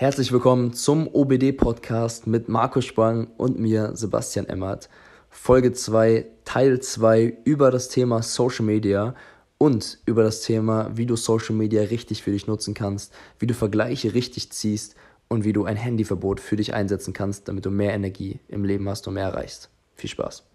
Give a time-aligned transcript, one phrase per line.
[0.00, 4.88] Herzlich willkommen zum OBD-Podcast mit Markus Spang und mir, Sebastian Emmert.
[5.28, 9.16] Folge 2, Teil 2 über das Thema Social Media
[9.58, 13.54] und über das Thema, wie du Social Media richtig für dich nutzen kannst, wie du
[13.54, 14.94] Vergleiche richtig ziehst
[15.26, 18.88] und wie du ein Handyverbot für dich einsetzen kannst, damit du mehr Energie im Leben
[18.88, 19.68] hast und mehr erreichst.
[19.96, 20.47] Viel Spaß.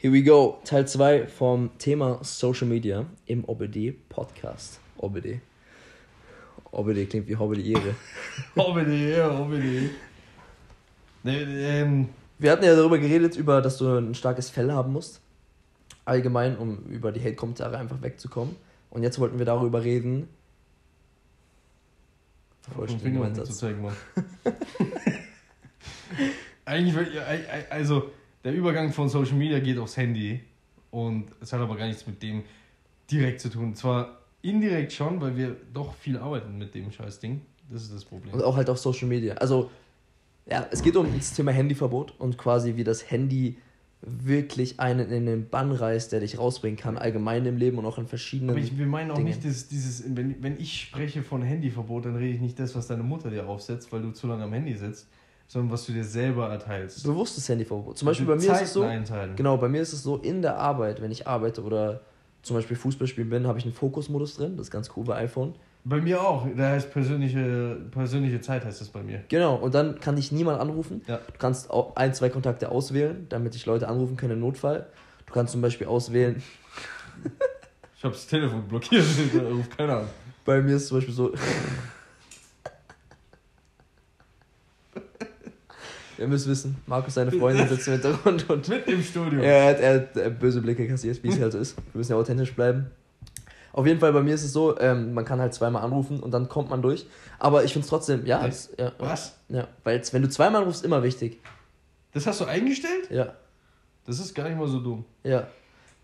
[0.00, 4.78] Here we go, Teil 2 vom Thema Social Media im OBD Podcast.
[4.96, 5.40] OBD.
[6.70, 7.96] OBD klingt wie Hobbedy Ehre.
[8.56, 9.44] Hobbedy, ja.
[11.24, 15.20] Nee, ähm, Wir hatten ja darüber geredet, über, dass du ein starkes Fell haben musst.
[16.04, 18.54] Allgemein, um über die Hate-Kommentare einfach wegzukommen.
[18.90, 20.28] Und jetzt wollten wir darüber reden.
[22.88, 23.96] Den Finger zu zeigen, Mann.
[26.64, 27.08] Eigentlich,
[27.68, 28.12] also
[28.48, 30.40] der Übergang von Social Media geht aufs Handy
[30.90, 32.44] und es hat aber gar nichts mit dem
[33.10, 33.74] direkt zu tun.
[33.74, 37.42] Zwar indirekt schon, weil wir doch viel arbeiten mit dem Scheißding.
[37.70, 38.32] Das ist das Problem.
[38.32, 39.34] Und auch halt auf Social Media.
[39.34, 39.70] Also,
[40.46, 43.58] ja, es geht um das Thema Handyverbot und quasi wie das Handy
[44.00, 47.98] wirklich einen in den Bann reißt, der dich rausbringen kann, allgemein im Leben und auch
[47.98, 48.52] in verschiedenen.
[48.52, 49.28] Aber ich, wir meinen auch Dinge.
[49.28, 52.86] nicht dieses, dieses wenn, wenn ich spreche von Handyverbot, dann rede ich nicht das, was
[52.86, 55.08] deine Mutter dir aufsetzt, weil du zu lange am Handy sitzt,
[55.48, 57.02] sondern was du dir selber erteilst.
[57.04, 57.98] bewusstes Handyverbot.
[57.98, 58.80] Zum Beispiel bei Also mir ist es so.
[58.82, 59.34] Zeiten einteilen.
[59.36, 62.00] Genau, bei mir ist es so, in der Arbeit, wenn ich arbeite oder
[62.42, 64.56] zum Beispiel Fußball spielen bin, habe ich einen Fokusmodus drin.
[64.56, 65.54] Das ist ganz cool bei iPhone.
[65.84, 66.46] Bei mir auch.
[66.56, 69.22] Da heißt persönliche, persönliche Zeit heißt das bei mir.
[69.28, 71.02] Genau, und dann kann dich niemand anrufen.
[71.06, 71.16] Ja.
[71.16, 74.86] Du kannst auch ein, zwei Kontakte auswählen, damit dich Leute anrufen können im Notfall.
[75.26, 76.42] Du kannst zum Beispiel auswählen,
[77.96, 79.04] Ich habe das Telefon blockiert,
[79.34, 80.04] da ruft keiner an.
[80.44, 81.32] bei mir ist es zum Beispiel so.
[86.18, 89.40] Ihr müsst wissen, Markus, seine Freundin sitzt im Hintergrund und Mit im Studio.
[89.40, 91.76] er hat, er hat äh, böse Blicke kassiert, wie es halt so ist.
[91.92, 92.90] Wir müssen ja authentisch bleiben.
[93.72, 96.32] Auf jeden Fall, bei mir ist es so, ähm, man kann halt zweimal anrufen und
[96.32, 97.06] dann kommt man durch.
[97.38, 99.36] Aber ich finde es trotzdem, ja, es, ja, Was?
[99.48, 101.40] ja weil wenn du zweimal anrufst, immer wichtig.
[102.12, 103.08] Das hast du eingestellt?
[103.10, 103.34] Ja,
[104.06, 105.04] Das ist gar nicht mal so dumm.
[105.22, 105.46] ja.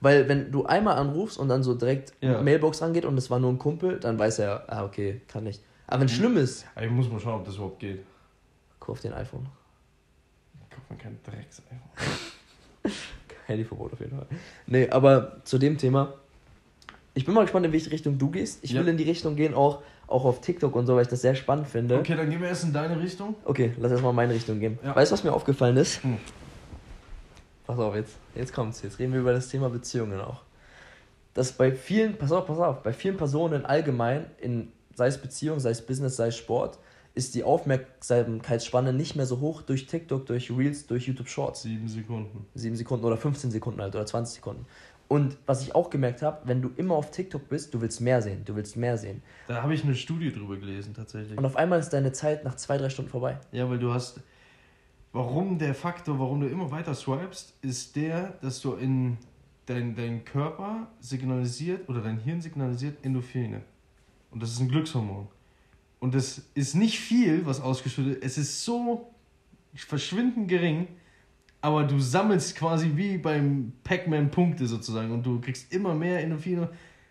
[0.01, 2.43] Weil wenn du einmal anrufst und dann so direkt Ja.
[2.43, 5.63] Mailbox angeht und es war nur ein Kumpel, dann weiß er, ah, okay, kann nicht.
[5.87, 8.01] Aber wenn es schlimm ist, ich muss mal schauen, ob das überhaupt geht.
[8.81, 9.47] kauf den iPhone.
[10.75, 11.63] Kauft man kein Drecks.
[13.47, 14.27] Handyverbot auf jeden Fall.
[14.67, 16.15] Nee, aber zu dem Thema.
[17.15, 18.59] Ich bin mal gespannt, in welche Richtung du gehst.
[18.63, 18.81] Ich Ja.
[18.81, 21.35] will in die Richtung gehen, auch, auch auf TikTok und so, weil ich das sehr
[21.35, 21.99] spannend finde.
[21.99, 23.37] Okay, dann gehen wir erst in deine Richtung.
[23.45, 24.79] Okay, lass erstmal in meine Richtung gehen.
[24.83, 24.97] Ja.
[24.97, 26.03] Weißt du, was mir aufgefallen ist?
[26.03, 26.17] Hm.
[27.67, 28.83] Pass auf, jetzt, jetzt kommt's.
[28.83, 30.43] Jetzt reden wir über das Thema Beziehungen auch.
[31.35, 35.61] Dass bei vielen, pass auf, pass auf, bei vielen Personen allgemein, in, sei es Beziehung,
[35.61, 36.79] sei es Business, sei es Sport,
[37.15, 41.63] ist die Aufmerksamkeitsspanne nicht mehr so hoch durch TikTok, durch Reels, durch YouTube Shorts.
[41.63, 42.47] Sieben Sekunden.
[42.55, 44.67] 7 Sekunden oder 15 Sekunden halt oder 20 Sekunden.
[45.07, 48.23] Und was ich auch gemerkt habe, wenn du immer auf TikTok bist, du willst mehr
[48.23, 49.23] sehen, du willst mehr sehen.
[49.47, 51.39] Da habe ich eine Studie drüber gelesen, tatsächlich.
[51.39, 53.39] Und auf einmal ist deine Zeit nach zwei, drei Stunden vorbei.
[53.53, 54.21] Ja, weil du hast.
[55.13, 59.19] Warum der Faktor, warum du immer weiter swipest, ist der, dass du in
[59.67, 63.63] dein, dein Körper signalisiert oder dein Hirn signalisiert Endorphine.
[64.33, 65.29] Und das ist ein Glückshormon.
[66.05, 68.25] Und das ist nicht viel, was ausgeschüttet wird.
[68.25, 69.11] Es ist so
[69.75, 70.87] verschwindend gering,
[71.63, 76.69] aber du sammelst quasi wie beim Pac-Man Punkte sozusagen und du kriegst immer mehr Endorphine.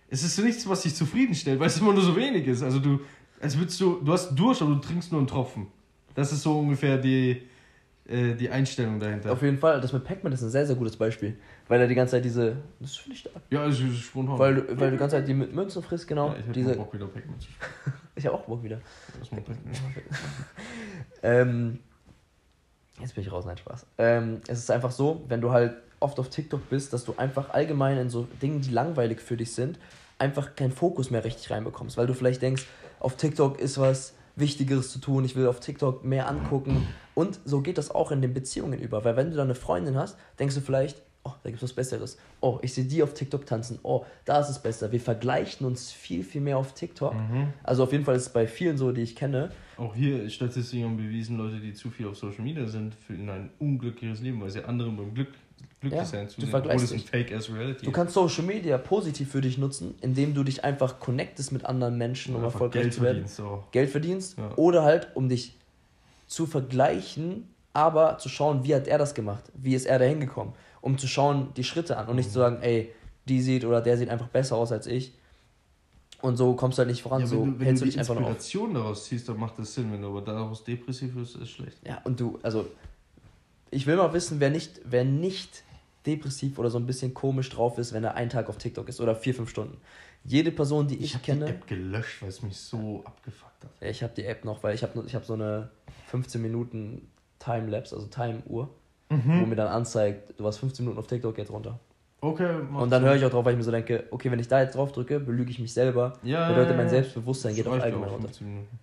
[0.09, 2.61] Es ist so nichts, was dich zufriedenstellt, weil es immer nur so wenig ist.
[2.61, 2.99] Also du,
[3.41, 5.65] als würdest du, du hast Durst, aber du trinkst nur einen Tropfen.
[6.13, 7.41] Das ist so ungefähr die,
[8.05, 9.31] äh, die Einstellung dahinter.
[9.31, 11.35] Auf jeden Fall, das mit Pac-Man ist ein sehr, sehr gutes Beispiel.
[11.67, 12.57] Weil er die ganze Zeit diese.
[12.79, 13.41] Das finde ich stark.
[13.49, 14.37] ja, also spontan.
[14.37, 16.27] Weil, du- weil du die ganze Zeit die mit Münzen frisst, genau.
[16.27, 17.93] ja, ich hätte diese, Bock wieder Pac-Man zu spielen.
[18.16, 18.79] Ich habe auch Bock wieder.
[19.29, 19.44] Pac-Man.
[21.25, 21.79] Ähm,
[23.00, 23.85] jetzt bin ich raus, nein, Spaß.
[23.97, 27.52] Ähm, es ist einfach so, wenn du halt oft auf TikTok bist, dass du einfach
[27.52, 29.79] allgemein in so Dingen, die langweilig für dich sind,
[30.19, 31.96] einfach keinen Fokus mehr richtig reinbekommst.
[31.96, 32.66] Weil du vielleicht denkst,
[33.00, 36.88] auf TikTok ist was Wichtigeres zu tun, ich will auf TikTok mehr angucken.
[37.13, 39.06] Und so geht das auch in den Beziehungen über.
[39.06, 41.73] Weil wenn du da eine Freundin hast, denkst du vielleicht, oh, da gibt es was
[41.73, 42.17] Besseres.
[42.41, 43.79] Oh, ich sehe die auf TikTok tanzen.
[43.84, 44.91] Oh, da ist es besser.
[44.91, 47.14] Wir vergleichen uns viel, viel mehr auf TikTok.
[47.14, 47.53] Mhm.
[47.64, 49.49] Also auf jeden Fall ist es bei vielen so, die ich kenne.
[49.78, 53.49] Auch hier Statistiken haben bewiesen, Leute, die zu viel auf Social Media sind, führen ein
[53.59, 55.29] unglückliches Leben, weil sie anderen beim Glück,
[55.81, 59.31] glücklich Ja, sein du zusehen, vergleichst obwohl es ein Fake-Ass-Reality Du kannst Social Media positiv
[59.31, 63.02] für dich nutzen, indem du dich einfach connectest mit anderen Menschen, um erfolgreich Geld zu
[63.02, 63.16] werden.
[63.28, 63.35] verdienst.
[63.37, 63.64] So.
[63.72, 64.52] Geld verdienst Ja.
[64.58, 65.55] oder halt, um dich
[66.28, 70.53] zu vergleichen, aber zu schauen, wie hat er das gemacht, wie ist er da hingekommen,
[70.84, 72.32] um zu schauen die Schritte an und nicht Mhm.
[72.34, 72.91] zu sagen, ey,
[73.28, 75.14] die sieht oder der sieht einfach besser aus als ich.
[76.22, 77.91] Und so kommst du halt nicht voran, Ja, so wenn du, wenn hältst du du
[77.91, 78.30] dich einfach nur auf.
[78.35, 79.91] Inspiration daraus ziehst, dann macht das Sinn.
[79.91, 81.78] Wenn du aber daraus depressiv wirst, ist schlecht.
[81.85, 82.68] Ja, und du, also,
[83.72, 85.64] ich will mal wissen, wer nicht, wer nicht
[86.06, 89.00] depressiv oder so ein bisschen komisch drauf ist, wenn er einen Tag auf TikTok ist
[89.02, 89.78] oder vier, fünf Stunden.
[90.26, 91.46] Jede Person, die ich, ich kenne.
[91.46, 93.72] Die App gelöscht, weil es mich so abgefuckt hat.
[93.82, 95.70] Ja, ich habe die App noch, weil ich habe ich hab so eine
[96.08, 97.09] 15 Minuten
[97.40, 98.70] Timelapse, also Time-Uhr,
[99.09, 99.41] Mhm.
[99.41, 101.79] wo mir dann anzeigt, du warst 15 Minuten auf TikTok, jetzt runter.
[102.22, 104.47] Okay, Und dann höre ich auch drauf, weil ich mir so denke, okay, wenn ich
[104.47, 106.14] da jetzt drauf drücke, belüge ich mich selber.
[106.23, 106.90] Ja, bedeutet, ja, mein.
[106.90, 108.28] Selbstbewusstsein geht Das auch allgemein runter.
[108.28, 108.79] 15 Minuten.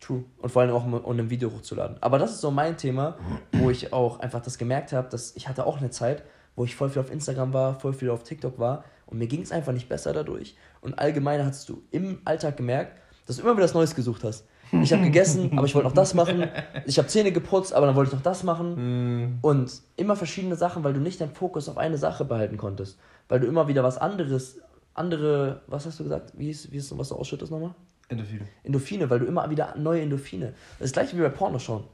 [0.00, 0.24] True.
[0.38, 1.98] Und vor allem auch, um, um ein Video hochzuladen.
[2.00, 3.16] Aber das ist so mein Thema,
[3.52, 6.22] wo ich auch einfach das gemerkt habe, dass ich hatte auch eine Zeit,
[6.56, 9.42] wo ich voll viel auf Instagram war, voll viel auf TikTok war und mir ging
[9.42, 10.56] es einfach nicht besser dadurch.
[10.80, 14.46] Und allgemein hast du im Alltag gemerkt, dass du immer wieder was Neues gesucht hast.
[14.72, 16.48] Ich habe gegessen, aber ich wollte noch das machen.
[16.86, 19.24] Ich habe Zähne geputzt, aber dann wollte ich noch das machen.
[19.24, 19.38] Mhm.
[19.42, 22.98] Und immer verschiedene Sachen, weil du nicht deinen Fokus auf eine Sache behalten konntest.
[23.28, 24.60] Weil du immer wieder was anderes,
[24.94, 26.32] andere, was hast du gesagt?
[26.36, 27.74] Wie ist, wie ist was du ausschüttest nochmal?
[28.08, 28.46] Endorphine.
[28.64, 30.54] Endorphine, weil du immer wieder neue Endorphine.
[30.78, 31.84] Das ist gleiche wie bei Porno schauen.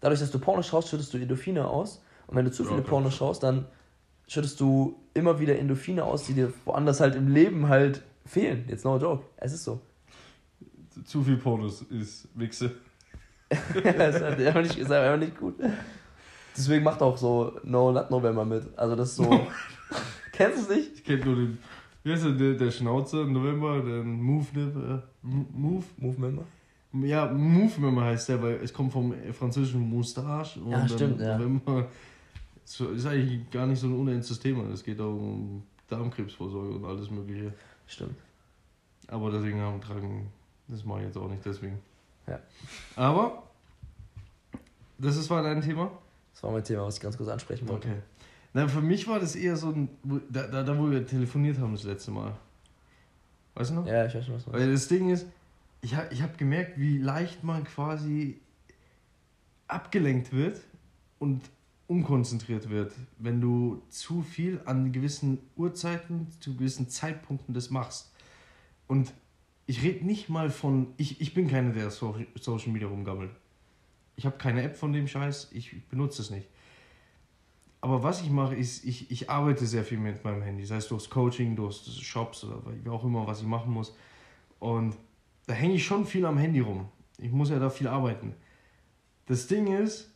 [0.00, 2.02] Dadurch, dass du Porno schaust, schüttest du Endorphine aus.
[2.26, 2.90] Und wenn du zu Ja, viele okay.
[2.90, 3.66] Porno schaust, dann
[4.28, 8.64] schüttest du immer wieder Endorphine aus, die dir woanders halt im Leben halt fehlen.
[8.68, 9.24] Jetzt no joke.
[9.36, 9.80] Es ist so.
[11.04, 12.72] Zu viel Pornos ist Wichse.
[13.48, 15.54] das ist halt einfach nicht, ist einfach nicht gut.
[16.56, 18.66] Deswegen macht auch so No Nut November mit.
[18.76, 19.24] Also das ist so.
[20.32, 20.94] Kennst du es nicht?
[20.96, 21.58] Ich kenne nur den.
[22.02, 23.80] Wie heißt der, der, Schnauzer im November?
[23.80, 25.84] Der Move, äh, Move?
[25.96, 26.44] Movember?
[26.92, 30.60] Ja, Movember heißt der, weil es kommt vom französischen Moustache.
[30.60, 31.38] Und Ja, dann stimmt, ja.
[31.38, 31.88] November
[32.64, 34.64] so- ist eigentlich gar nicht so ein unendliches Thema.
[34.72, 37.52] Es geht auch um Darmkrebsvorsorge und alles Mögliche.
[37.86, 38.16] Stimmt.
[39.08, 40.26] Aber deswegen haben tragen,
[40.68, 41.78] das mache ich jetzt auch nicht deswegen.
[42.26, 42.40] Ja.
[42.96, 43.42] Aber,
[44.98, 45.90] das ist war dein Thema?
[46.32, 47.88] Das war mein Thema, was ich ganz kurz ansprechen wollte.
[47.88, 47.98] Okay.
[48.54, 49.88] Na, für mich war das eher so ein,
[50.30, 52.34] da, da, da wo wir telefoniert haben das letzte Mal.
[53.54, 53.86] Weißt du noch?
[53.86, 54.64] Ja, ich weiß schon, was du meinst.
[54.66, 55.26] Weil das Ding ist,
[55.80, 58.40] ich, ha- ich habe gemerkt, wie leicht man quasi
[59.68, 60.60] abgelenkt wird
[61.18, 61.42] und
[61.86, 68.12] unkonzentriert wird, wenn du zu viel an gewissen Uhrzeiten, zu gewissen Zeitpunkten das machst.
[68.88, 69.12] Und
[69.66, 73.30] ich rede nicht mal von, ich, ich bin keiner, der so, Social Media rumgammelt.
[74.16, 76.48] Ich habe keine App von dem Scheiß, ich benutze es nicht.
[77.80, 80.88] Aber was ich mache, ist, ich, ich arbeite sehr viel mit meinem Handy, sei es
[80.88, 83.94] durchs Coaching, durch Shops oder wie auch immer, was ich machen muss.
[84.58, 84.96] Und
[85.46, 86.88] da hänge ich schon viel am Handy rum.
[87.18, 88.34] Ich muss ja da viel arbeiten.
[89.26, 90.10] Das Ding ist,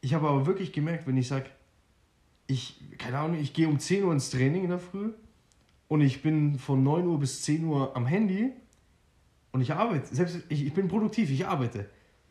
[0.00, 1.46] ich habe aber wirklich gemerkt, wenn ich sage,
[2.46, 5.12] ich, keine Ahnung, ich gehe um 10 Uhr ins Training in der Früh
[5.88, 8.52] und ich bin von 9 Uhr bis 10 Uhr am Handy
[9.52, 11.88] und ich arbeite, selbst ich, ich bin produktiv, ich arbeite.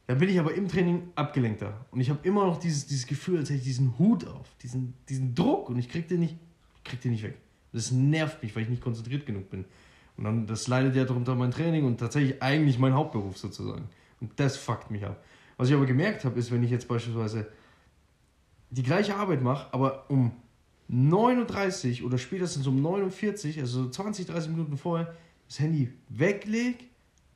[0.08, 1.86] Dann bin ich aber im Training abgelenkter.
[1.92, 4.96] Und ich habe immer noch dieses, dieses Gefühl, als hätte ich diesen Hut auf, diesen,
[5.08, 6.36] diesen Druck und ich krieg den nicht,
[6.84, 7.38] krieg den nicht weg.
[7.72, 9.66] Das nervt mich, weil ich nicht konzentriert genug bin.
[10.18, 13.88] Und dann, das leidet ja darunter mein Training und tatsächlich eigentlich mein Hauptberuf sozusagen.
[14.20, 15.24] Und das fuckt mich ab.
[15.58, 17.48] Was ich aber gemerkt habe, ist, wenn ich jetzt beispielsweise
[18.72, 20.32] die gleiche Arbeit mache, aber um
[20.92, 25.16] 9.30 Uhr oder spätestens um 49 Uhr, also so 20, 30 Minuten vorher,
[25.48, 26.91] das Handy weglege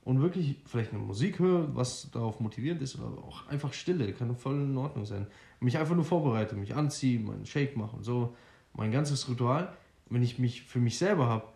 [0.06, 4.36] und wirklich vielleicht eine Musik höre, was darauf motivierend ist oder auch einfach Stille, kann
[4.36, 5.26] voll in Ordnung sein.
[5.60, 8.36] Mich einfach nur vorbereite, mich anziehe, meinen Shake mache und so,
[8.74, 9.74] mein ganzes Ritual.
[10.08, 11.48] Wenn ich mich für mich selber habe,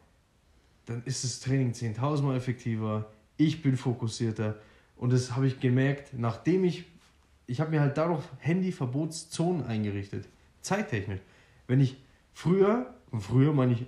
[0.88, 4.58] dann ist das Training 10.000 Mal effektiver, ich bin fokussierter
[4.96, 6.86] und das habe ich gemerkt, nachdem ich,
[7.46, 10.28] ich habe mir halt dadurch Handyverbotszonen eingerichtet,
[10.62, 11.22] zeittechnisch.
[11.68, 11.98] Wenn ich
[12.34, 13.86] früher, und früher meine ich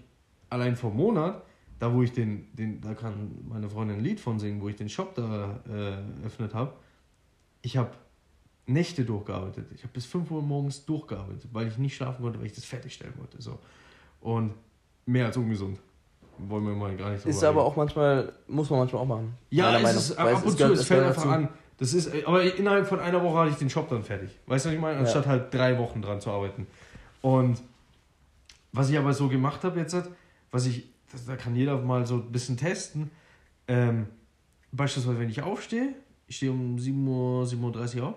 [0.49, 1.43] allein vor Monat,
[1.81, 4.75] da wo ich den, den da kann meine Freundin ein Lied von singen, wo ich
[4.75, 6.73] den Shop da äh, eröffnet habe,
[7.63, 7.89] ich habe
[8.67, 9.65] Nächte durchgearbeitet.
[9.73, 12.65] Ich habe bis 5 Uhr morgens durchgearbeitet, weil ich nicht schlafen konnte, weil ich das
[12.65, 13.41] fertigstellen wollte.
[13.41, 13.57] So.
[14.21, 14.53] Und
[15.07, 15.79] mehr als ungesund.
[16.37, 17.71] Wollen wir mal gar nicht Ist aber reden.
[17.71, 19.33] auch manchmal, muss man manchmal auch machen.
[19.49, 20.17] Ja, es ist.
[20.17, 21.33] Weil ab und zu, es fällt einfach dazu.
[21.33, 21.49] an.
[21.79, 24.29] Das ist, aber innerhalb von einer Woche hatte ich den Shop dann fertig.
[24.45, 24.99] Weißt du, was ich meine?
[24.99, 26.67] Anstatt halt drei Wochen dran zu arbeiten.
[27.23, 27.59] Und
[28.71, 29.97] was ich aber so gemacht habe jetzt,
[30.51, 33.11] was ich, das, da kann jeder mal so ein bisschen testen.
[33.67, 34.07] Ähm,
[34.71, 35.95] beispielsweise, wenn ich aufstehe,
[36.27, 38.15] ich stehe um 7 Uhr, 7.30 Uhr auf,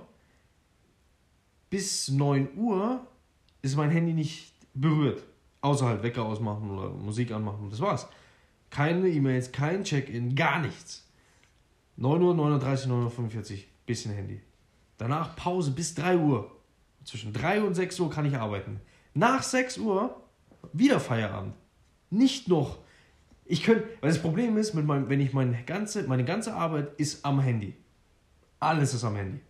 [1.70, 3.06] bis 9 Uhr
[3.62, 5.24] ist mein Handy nicht berührt.
[5.60, 7.70] Außer halt Wecker ausmachen oder Musik anmachen.
[7.70, 8.06] Das war's.
[8.70, 11.08] Keine E-Mails, kein Check-in, gar nichts.
[11.96, 14.40] 9 Uhr, 9.30 Uhr, 9.45 Uhr, bisschen Handy.
[14.98, 16.50] Danach Pause bis 3 Uhr.
[17.04, 18.80] Zwischen 3 und 6 Uhr kann ich arbeiten.
[19.14, 20.20] Nach 6 Uhr
[20.72, 21.54] wieder Feierabend.
[22.10, 22.78] Nicht noch.
[23.46, 26.92] Ich könnte, weil das Problem ist, mit meinem, wenn ich meine ganze, meine ganze Arbeit
[26.98, 27.74] ist am Handy.
[28.58, 29.40] Alles ist am Handy.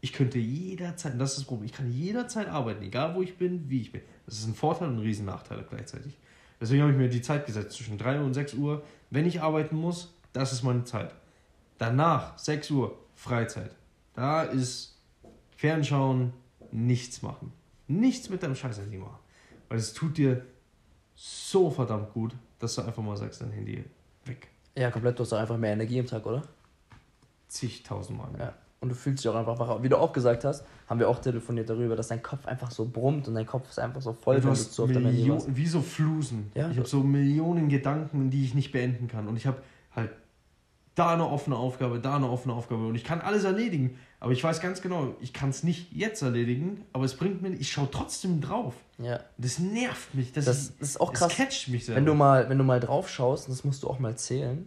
[0.00, 3.68] Ich könnte jederzeit, das ist das Problem, ich kann jederzeit arbeiten, egal wo ich bin,
[3.68, 4.02] wie ich bin.
[4.26, 6.18] Das ist ein Vorteil und ein Riesennachteil gleichzeitig.
[6.60, 9.76] Deswegen habe ich mir die Zeit gesetzt, zwischen 3 und 6 Uhr, wenn ich arbeiten
[9.76, 11.14] muss, das ist meine Zeit.
[11.78, 13.74] Danach, 6 Uhr, Freizeit.
[14.14, 14.98] Da ist
[15.56, 16.32] Fernschauen,
[16.70, 17.52] nichts machen.
[17.86, 19.18] Nichts mit deinem Scheiß Handy machen.
[19.68, 20.44] Weil es tut dir
[21.14, 23.84] so verdammt gut, dass du einfach mal sagst, dein Handy
[24.24, 24.48] weg.
[24.76, 26.42] Ja, komplett, du hast einfach mehr Energie im Tag, oder?
[27.48, 28.40] Zigtausendmal mehr.
[28.46, 28.54] Ja.
[28.80, 29.82] Und du fühlst dich auch einfach wacher.
[29.82, 32.84] Wie du auch gesagt hast, haben wir auch telefoniert darüber, dass dein Kopf einfach so
[32.86, 34.96] brummt und dein Kopf ist einfach so voll, Ja, du wenn du hast zu oft
[34.96, 35.56] am Handy Millio- warst.
[35.56, 36.50] wie so Flusen.
[36.54, 39.26] Ja, ich du- habe so Millionen Gedanken, die ich nicht beenden kann.
[39.26, 39.58] Und ich habe
[39.94, 40.10] halt
[40.96, 42.86] da eine offene Aufgabe, da eine offene Aufgabe.
[42.86, 43.96] Und ich kann alles erledigen.
[44.24, 47.50] Aber ich weiß ganz genau, ich kann es nicht jetzt erledigen, aber es bringt mir,
[47.50, 48.72] ich schaue trotzdem drauf.
[48.98, 49.20] Ja.
[49.36, 50.32] Das nervt mich.
[50.32, 51.30] Das, Das, ist, das ist auch krass.
[51.30, 51.98] catcht mich selber.
[51.98, 54.66] Wenn du mal, wenn du mal drauf schaust, und das musst du auch mal zählen,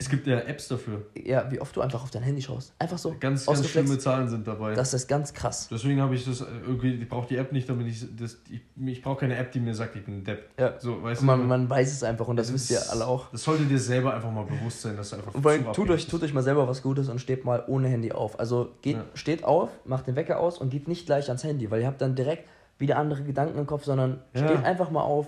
[0.00, 1.06] es gibt ja Apps dafür.
[1.16, 2.72] ja, wie oft du einfach auf dein Handy schaust.
[2.78, 3.16] Einfach so.
[3.18, 4.74] Ganz, ganz schlimme Zahlen sind dabei.
[4.74, 5.68] Das ist ganz krass.
[5.70, 8.60] Deswegen habe ich das äh, irgendwie, ich brauche die App nicht, damit ich das, ich,
[8.86, 10.50] ich brauche keine App, die mir sagt, ich bin ein Depp.
[10.58, 10.78] Ja.
[10.78, 11.46] So, weißt man, du?
[11.46, 13.30] man weiß es einfach und das Es wisst ihr alle auch.
[13.32, 16.22] Das sollte dir selber einfach mal bewusst sein, dass du einfach zu tut euch, tut
[16.22, 18.38] euch mal selber was Gutes und steht mal ohne Handy auf.
[18.38, 19.04] Also geht, Ja.
[19.14, 22.00] steht auf, macht den Wecker aus und geht nicht gleich ans Handy, weil ihr habt
[22.00, 24.46] dann direkt wieder andere Gedanken im Kopf, sondern Ja.
[24.46, 25.26] steht einfach mal auf,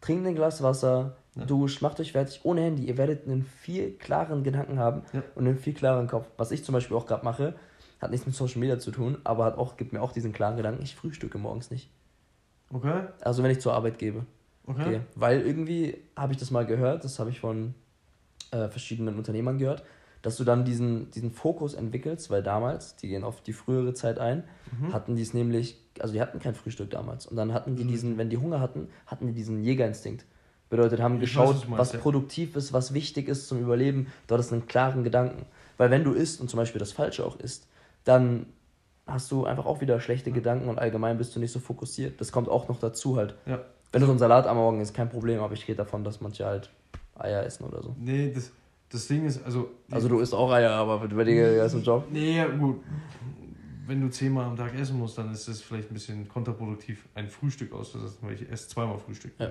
[0.00, 1.44] trinkt ein Glas Wasser, Ja.
[1.46, 2.84] duscht, macht euch fertig ohne Handy.
[2.84, 5.22] Ihr werdet einen viel klareren Gedanken haben Ja.
[5.34, 6.26] und einen viel klareren Kopf.
[6.36, 7.54] Was ich zum Beispiel auch gerade mache,
[8.00, 10.56] hat nichts mit Social Media zu tun, aber hat auch, gibt mir auch diesen klaren
[10.56, 11.90] Gedanken, ich frühstücke morgens nicht.
[12.72, 14.24] Okay, Also wenn ich zur Arbeit gebe.
[14.66, 14.82] okay.
[14.82, 15.00] Okay.
[15.14, 17.74] Weil irgendwie habe ich das mal gehört, das habe ich von
[18.50, 19.82] äh, verschiedenen Unternehmern gehört,
[20.22, 24.18] dass du dann diesen, diesen Fokus entwickelst, weil damals, die gehen auf die frühere Zeit
[24.18, 24.44] ein,
[24.80, 24.92] Mhm.
[24.92, 27.26] hatten die es nämlich, also die hatten kein Frühstück damals.
[27.26, 27.88] Und dann hatten die Mhm.
[27.88, 30.24] diesen, wenn die Hunger hatten, hatten die diesen Jägerinstinkt.
[30.70, 31.98] Bedeutet, haben Ich weiß, geschaut, was meinst, was ja.
[32.00, 34.08] produktiv ist, was wichtig ist zum Überleben.
[34.26, 35.46] Du hattest einen klaren Gedanken.
[35.78, 37.66] Weil wenn du isst und zum Beispiel das Falsche auch isst,
[38.04, 38.46] dann
[39.06, 42.20] hast du einfach auch wieder schlechte Gedanken und allgemein bist du nicht so fokussiert.
[42.20, 43.34] Das kommt auch noch dazu halt.
[43.46, 43.60] Ja.
[43.90, 46.20] Wenn du so einen Salat am Morgen isst, kein Problem, aber ich rede davon, dass
[46.20, 46.70] manche halt
[47.14, 47.96] Eier essen oder so.
[47.98, 48.52] Nee, das,
[48.90, 49.70] das Ding ist, also.
[49.90, 52.06] Also du isst auch Eier, aber bei dir ist ein Job.
[52.10, 52.80] Nee, ja, gut.
[53.86, 57.28] Wenn du zehnmal am Tag essen musst, dann ist es vielleicht ein bisschen kontraproduktiv, ein
[57.28, 59.32] Frühstück auszusetzen, weil ich esse zweimal Frühstück.
[59.38, 59.50] Ja.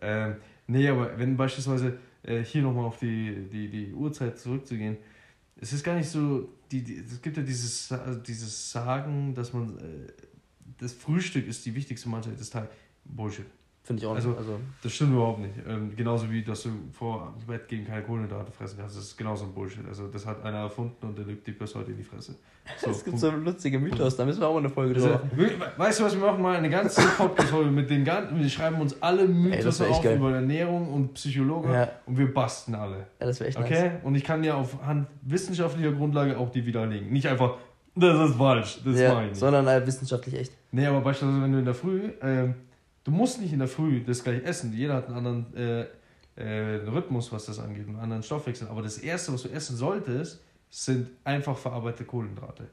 [0.00, 4.96] Ähm, nee, aber wenn beispielsweise äh, hier nochmal auf die, die, die Uhrzeit zurückzugehen,
[5.56, 9.52] es ist gar nicht so, die, die, es gibt ja dieses, also dieses Sagen, dass
[9.52, 10.12] man, äh,
[10.78, 12.70] das Frühstück ist die wichtigste Mahlzeit des Tages.
[13.04, 13.46] Bullshit.
[13.82, 14.38] Finde ich auch Also- nicht.
[14.38, 15.54] Also, Das stimmt überhaupt nicht.
[15.66, 18.96] Ähm, genauso wie, dass du vor dem Bett gegen keine Kohlenhydrate fressen kannst.
[18.96, 19.86] Das ist genauso ein Bullshit.
[19.88, 22.34] Also das hat einer erfunden und der lügt dir bis heute in die Fresse.
[22.78, 23.20] So, es gibt Punkt.
[23.20, 25.30] so lustige Mythos, da müssen wir auch mal eine Folge drüber also, machen.
[25.34, 28.80] wir- weißt du was, wir machen mal eine ganze Podcast-Folge mit den ganzen, wir schreiben
[28.80, 30.16] uns alle Ey, Mythos echt auf geil.
[30.18, 31.88] über Ernährung und Psychologe Ja.
[32.06, 32.98] und wir basten alle.
[33.18, 33.88] Ja, das wäre echt Okay?
[33.88, 34.00] nice.
[34.04, 37.10] Und ich kann dir auf Hand wissenschaftlicher Grundlage auch die widerlegen.
[37.10, 37.54] Nicht einfach,
[37.96, 40.52] das ist falsch, das Ja, meine ich sondern halt wissenschaftlich echt.
[40.70, 42.54] Nee, aber beispielsweise, wenn du in der Früh, ähm,
[43.04, 44.72] du musst nicht in der Früh das gleich essen.
[44.72, 45.86] Jeder hat einen anderen äh,
[46.36, 48.68] äh, Rhythmus, was das angeht, einen anderen Stoffwechsel.
[48.68, 50.40] Aber das Erste, was du essen solltest,
[50.70, 52.68] sind einfach verarbeitete Kohlenhydrate.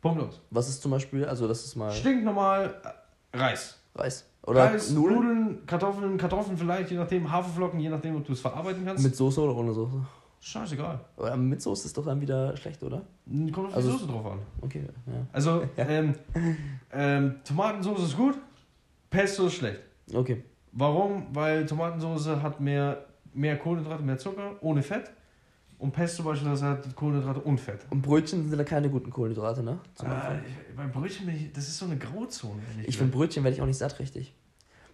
[0.00, 0.40] Punkt aus.
[0.50, 2.74] Was ist zum Beispiel, also das ist mal Stinknormal
[3.32, 3.78] äh, Reis.
[3.94, 4.24] Reis.
[4.46, 8.40] Oder Reis, Nudeln Nudeln, Kartoffeln, Kartoffeln vielleicht, je nachdem, Haferflocken, je nachdem, ob du es
[8.40, 9.02] verarbeiten kannst.
[9.04, 10.00] mit Soße oder ohne Soße?
[10.40, 11.00] Scheißegal.
[11.16, 13.02] Aber mit Soße ist doch dann wieder schlecht, oder?
[13.26, 14.38] Kommt auf die Also- Soße drauf an.
[14.62, 15.12] Okay, ja.
[15.32, 16.14] Also, ähm,
[16.92, 18.38] ähm, Tomatensauce ist gut,
[19.10, 19.80] Pesto ist schlecht.
[20.12, 20.42] Okay.
[20.72, 21.26] Warum?
[21.32, 25.10] Weil Tomatensauce hat mehr, mehr Kohlenhydrate, mehr Zucker, ohne Fett.
[25.78, 27.86] Und Pesto beispielsweise hat Kohlenhydrate und Fett.
[27.90, 29.78] Und Brötchen sind da keine guten Kohlenhydrate, ne?
[29.94, 32.60] Zum Ah, ich, beim Brötchen, bin ich, das ist so eine Grauzone.
[32.72, 33.16] ehrlich Ich finde.
[33.16, 34.34] Brötchen werde ich auch nicht satt richtig.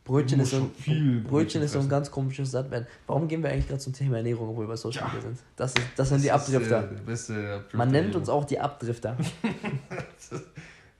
[0.05, 2.87] Brötchen ist so ein, viel Brötchen Brötchen ist so ein ganz komisches Sattwerden.
[3.07, 5.07] Warum gehen wir eigentlich gerade zum Thema Ernährung, obwohl wir bei Social Ja.
[5.09, 5.39] Media sind?
[5.57, 7.63] Das, ist, das sind die Das Abdrifter.
[7.73, 9.17] Man nennt uns auch die Abdrifter.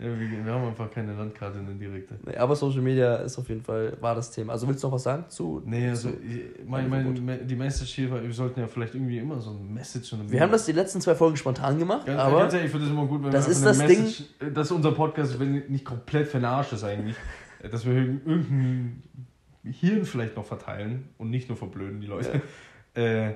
[0.05, 2.15] Ja, wir, wir haben einfach keine Landkarte, eine direkte.
[2.27, 4.53] Nee, aber Social Media ist auf jeden Fall, war das Thema.
[4.53, 5.63] Also willst du noch was sagen zu?
[5.65, 9.19] Nee, also zu ich- mein, mein, die Message hier war, wir sollten ja vielleicht irgendwie
[9.19, 12.39] immer so ein Message wir haben das die letzten zwei Folgen spontan gemacht, Ganz, aber
[12.41, 14.71] ganz ehrlich, ich finde das immer gut, wenn das wir ist das Message, äh, dass
[14.71, 17.17] unser Podcast wenn nicht komplett verarscht ist eigentlich,
[17.63, 19.03] äh, dass wir irgendein
[19.65, 22.43] Hirn vielleicht noch verteilen und nicht nur verblöden die Leute.
[22.97, 23.31] Äh,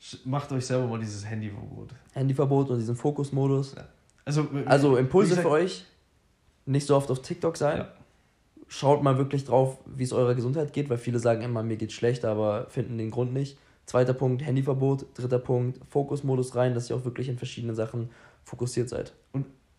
[0.00, 1.88] sch- macht euch selber mal dieses Handyverbot.
[2.12, 3.74] Handyverbot und diesen Fokusmodus.
[4.26, 5.86] Also, äh, Also wie Impulse gesagt, für euch,
[6.66, 7.78] nicht so oft auf TikTok sein.
[7.78, 7.88] Ja.
[8.68, 11.94] Schaut mal wirklich drauf, wie es eurer Gesundheit geht, weil viele sagen immer, mir geht's
[11.94, 13.56] schlecht, aber finden den Grund nicht.
[13.86, 15.06] Zweiter Punkt, Handyverbot.
[15.14, 18.10] Dritter Punkt, Fokusmodus rein, dass ihr auch wirklich in verschiedenen Sachen
[18.42, 19.14] fokussiert seid.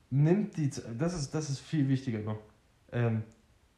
[0.09, 2.39] Nimmt die, das ist, das ist viel wichtiger noch.
[2.93, 3.23] Ähm,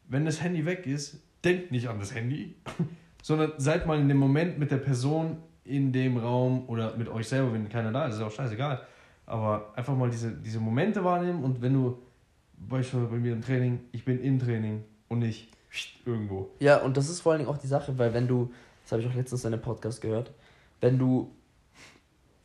[0.08, 2.56] wenn das Handy weg ist, denkt nicht an das Handy,
[3.24, 7.28] sondern seid mal in dem Moment mit der Person in dem Raum oder mit euch
[7.28, 8.82] selber, wenn keiner da ist, ist auch scheißegal.
[9.30, 12.00] Aber einfach mal diese, diese Momente wahrnehmen und wenn du,
[12.58, 15.54] beispielsweise bei mir im Training, ich bin im Training und nicht
[16.04, 16.50] irgendwo.
[16.60, 18.52] Ja, und das ist vor allen Dingen auch die Sache, weil wenn du,
[18.84, 20.32] das habe ich auch letztens in einem Podcast gehört,
[20.82, 21.32] wenn du,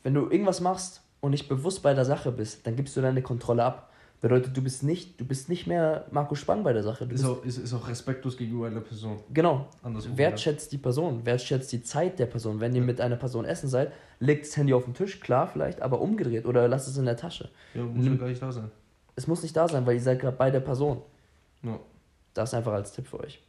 [0.03, 3.23] wenn du irgendwas machst und nicht bewusst bei der Sache bist, dann gibst du deine
[3.23, 3.91] Kontrolle ab.
[4.25, 7.07] Bedeutet, du bist nicht, du bist nicht mehr Marco Spang bei der Sache.
[7.07, 9.19] Du Ist auch, ist, ist auch respektlos gegenüber einer Person.
[9.35, 9.69] genau.
[9.83, 10.16] Andersrum.
[10.16, 12.59] Wertschätzt die Person, wertschätzt die Zeit der Person.
[12.59, 15.83] Wenn ihr mit einer Person essen seid, legt das Handy auf den Tisch, klar vielleicht,
[15.83, 17.50] aber umgedreht oder lasst es in der Tasche.
[17.75, 18.71] Ja, muss ja gar nicht da sein.
[19.14, 21.02] Es muss nicht da sein, weil ihr seid gerade bei der Person.
[21.62, 21.78] Ja.
[22.33, 23.43] Das einfach als Tipp für euch.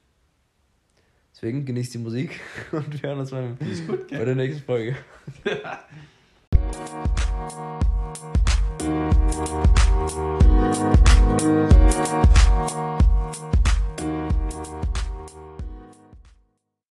[1.34, 2.42] Deswegen genießt die Musik
[2.74, 4.98] und wir hören uns beim, Ist gut, bei der nächsten Folge.